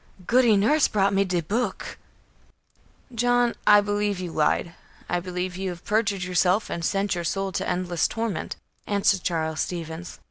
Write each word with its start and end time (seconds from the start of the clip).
"Goody 0.25 0.57
Nurse 0.57 0.87
brought 0.87 1.13
me 1.13 1.23
de 1.25 1.41
book." 1.41 1.99
"John, 3.13 3.53
I 3.67 3.81
believe 3.81 4.19
you 4.19 4.31
lied. 4.31 4.73
I 5.07 5.19
believe 5.19 5.55
you 5.55 5.69
have 5.69 5.85
perjured 5.85 6.23
yourself 6.23 6.71
and 6.71 6.83
sent 6.83 7.13
your 7.13 7.23
soul 7.23 7.51
to 7.51 7.69
endless 7.69 8.07
torment," 8.07 8.55
answered 8.87 9.21
Charles 9.21 9.59
Stevens. 9.61 10.17